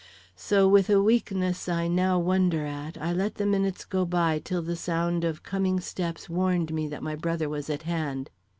So 0.35 0.67
with 0.67 0.89
a 0.89 0.99
weakness 0.99 1.69
I 1.69 1.87
now 1.87 2.17
wonder 2.17 2.65
at, 2.65 2.99
I 2.99 3.13
let 3.13 3.35
the 3.35 3.45
minutes 3.45 3.85
go 3.85 4.03
by 4.03 4.39
till 4.39 4.63
the 4.63 4.75
sound 4.75 5.23
of 5.23 5.43
coming 5.43 5.79
steps 5.79 6.27
warned 6.27 6.73
me 6.73 6.87
that 6.87 7.03
my 7.03 7.13
brother 7.13 7.47
was 7.47 7.69
at 7.69 7.83
hand. 7.83 8.31